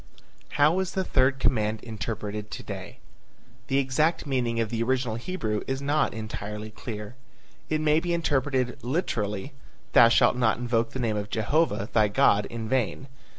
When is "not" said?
5.79-6.15, 10.33-10.57